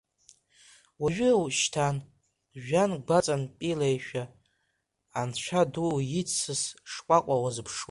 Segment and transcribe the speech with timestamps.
[1.01, 1.95] Уажәы-ушьҭан
[2.61, 4.23] жәҩан гәаҵантәилеиша,
[5.19, 5.89] анцәа ду
[6.19, 7.79] иҭсыс шкәакәа уазыԥшуеит.